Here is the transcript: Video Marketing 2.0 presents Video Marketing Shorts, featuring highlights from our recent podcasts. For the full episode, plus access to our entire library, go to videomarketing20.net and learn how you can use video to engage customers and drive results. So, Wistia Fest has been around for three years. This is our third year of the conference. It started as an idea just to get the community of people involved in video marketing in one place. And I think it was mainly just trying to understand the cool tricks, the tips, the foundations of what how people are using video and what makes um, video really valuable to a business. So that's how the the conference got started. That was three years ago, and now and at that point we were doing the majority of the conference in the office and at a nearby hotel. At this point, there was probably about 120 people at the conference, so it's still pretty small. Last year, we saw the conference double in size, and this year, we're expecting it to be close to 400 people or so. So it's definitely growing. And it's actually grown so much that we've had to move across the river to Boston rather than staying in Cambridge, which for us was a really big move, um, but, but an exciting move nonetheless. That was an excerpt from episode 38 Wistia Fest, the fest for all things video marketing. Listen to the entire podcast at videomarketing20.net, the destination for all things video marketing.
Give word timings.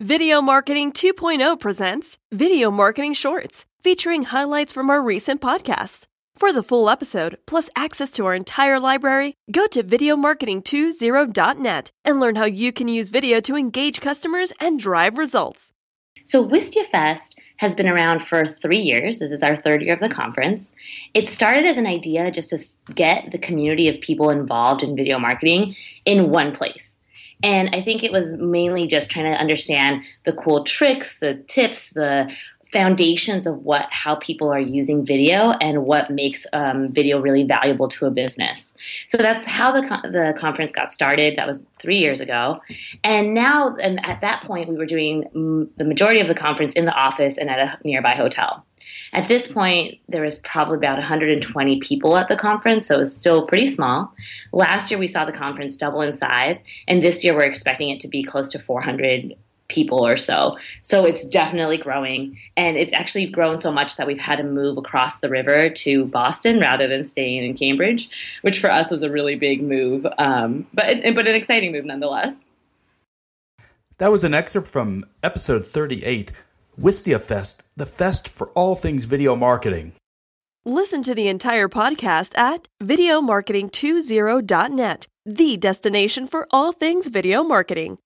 Video 0.00 0.40
Marketing 0.40 0.92
2.0 0.92 1.58
presents 1.58 2.18
Video 2.30 2.70
Marketing 2.70 3.12
Shorts, 3.12 3.64
featuring 3.82 4.22
highlights 4.22 4.72
from 4.72 4.90
our 4.90 5.02
recent 5.02 5.40
podcasts. 5.40 6.04
For 6.36 6.52
the 6.52 6.62
full 6.62 6.88
episode, 6.88 7.36
plus 7.48 7.68
access 7.74 8.12
to 8.12 8.24
our 8.26 8.34
entire 8.36 8.78
library, 8.78 9.34
go 9.50 9.66
to 9.66 9.82
videomarketing20.net 9.82 11.90
and 12.04 12.20
learn 12.20 12.36
how 12.36 12.44
you 12.44 12.72
can 12.72 12.86
use 12.86 13.10
video 13.10 13.40
to 13.40 13.56
engage 13.56 14.00
customers 14.00 14.52
and 14.60 14.78
drive 14.78 15.18
results. 15.18 15.72
So, 16.24 16.46
Wistia 16.46 16.88
Fest 16.92 17.36
has 17.56 17.74
been 17.74 17.88
around 17.88 18.22
for 18.22 18.46
three 18.46 18.78
years. 18.78 19.18
This 19.18 19.32
is 19.32 19.42
our 19.42 19.56
third 19.56 19.82
year 19.82 19.94
of 19.94 20.00
the 20.00 20.08
conference. 20.08 20.70
It 21.12 21.26
started 21.26 21.66
as 21.66 21.76
an 21.76 21.88
idea 21.88 22.30
just 22.30 22.50
to 22.50 22.92
get 22.92 23.32
the 23.32 23.38
community 23.38 23.88
of 23.88 24.00
people 24.00 24.30
involved 24.30 24.84
in 24.84 24.94
video 24.94 25.18
marketing 25.18 25.74
in 26.04 26.30
one 26.30 26.54
place. 26.54 26.98
And 27.42 27.70
I 27.72 27.80
think 27.80 28.02
it 28.02 28.12
was 28.12 28.34
mainly 28.34 28.86
just 28.86 29.10
trying 29.10 29.32
to 29.32 29.38
understand 29.38 30.02
the 30.24 30.32
cool 30.32 30.64
tricks, 30.64 31.18
the 31.18 31.34
tips, 31.46 31.90
the 31.90 32.30
foundations 32.72 33.46
of 33.46 33.64
what 33.64 33.86
how 33.90 34.14
people 34.16 34.52
are 34.52 34.60
using 34.60 35.04
video 35.04 35.52
and 35.52 35.84
what 35.84 36.10
makes 36.10 36.46
um, 36.52 36.92
video 36.92 37.18
really 37.18 37.42
valuable 37.42 37.88
to 37.88 38.06
a 38.06 38.10
business. 38.10 38.74
So 39.06 39.16
that's 39.16 39.44
how 39.44 39.72
the 39.72 39.80
the 40.04 40.34
conference 40.38 40.72
got 40.72 40.90
started. 40.90 41.36
That 41.36 41.46
was 41.46 41.66
three 41.78 41.98
years 41.98 42.20
ago, 42.20 42.60
and 43.02 43.34
now 43.34 43.76
and 43.76 44.04
at 44.06 44.20
that 44.20 44.42
point 44.42 44.68
we 44.68 44.76
were 44.76 44.86
doing 44.86 45.70
the 45.76 45.84
majority 45.84 46.20
of 46.20 46.28
the 46.28 46.34
conference 46.34 46.74
in 46.74 46.84
the 46.84 46.94
office 46.94 47.38
and 47.38 47.48
at 47.48 47.58
a 47.58 47.78
nearby 47.84 48.14
hotel. 48.14 48.64
At 49.12 49.28
this 49.28 49.46
point, 49.46 49.98
there 50.08 50.22
was 50.22 50.38
probably 50.40 50.76
about 50.76 50.98
120 50.98 51.80
people 51.80 52.16
at 52.16 52.28
the 52.28 52.36
conference, 52.36 52.86
so 52.86 53.00
it's 53.00 53.14
still 53.14 53.46
pretty 53.46 53.66
small. 53.66 54.12
Last 54.52 54.90
year, 54.90 54.98
we 54.98 55.08
saw 55.08 55.24
the 55.24 55.32
conference 55.32 55.76
double 55.76 56.02
in 56.02 56.12
size, 56.12 56.62
and 56.86 57.02
this 57.02 57.24
year, 57.24 57.34
we're 57.34 57.42
expecting 57.42 57.90
it 57.90 58.00
to 58.00 58.08
be 58.08 58.22
close 58.22 58.48
to 58.50 58.58
400 58.58 59.34
people 59.68 60.06
or 60.06 60.16
so. 60.16 60.58
So 60.82 61.04
it's 61.04 61.24
definitely 61.26 61.76
growing. 61.76 62.38
And 62.56 62.76
it's 62.76 62.92
actually 62.92 63.26
grown 63.26 63.58
so 63.58 63.70
much 63.70 63.96
that 63.96 64.06
we've 64.06 64.18
had 64.18 64.36
to 64.36 64.44
move 64.44 64.78
across 64.78 65.20
the 65.20 65.28
river 65.28 65.68
to 65.68 66.06
Boston 66.06 66.58
rather 66.58 66.88
than 66.88 67.04
staying 67.04 67.44
in 67.44 67.54
Cambridge, 67.54 68.08
which 68.42 68.60
for 68.60 68.70
us 68.70 68.90
was 68.90 69.02
a 69.02 69.10
really 69.10 69.36
big 69.36 69.62
move, 69.62 70.06
um, 70.18 70.66
but, 70.72 71.02
but 71.14 71.26
an 71.26 71.34
exciting 71.34 71.72
move 71.72 71.84
nonetheless. 71.84 72.50
That 73.98 74.12
was 74.12 74.24
an 74.24 74.32
excerpt 74.32 74.68
from 74.68 75.04
episode 75.22 75.66
38 75.66 76.32
Wistia 76.78 77.20
Fest, 77.20 77.64
the 77.76 77.86
fest 77.86 78.28
for 78.28 78.50
all 78.50 78.76
things 78.76 79.04
video 79.04 79.34
marketing. 79.34 79.94
Listen 80.64 81.02
to 81.02 81.12
the 81.12 81.26
entire 81.26 81.68
podcast 81.68 82.38
at 82.38 82.68
videomarketing20.net, 82.80 85.08
the 85.26 85.56
destination 85.56 86.28
for 86.28 86.46
all 86.52 86.70
things 86.72 87.08
video 87.08 87.42
marketing. 87.42 87.98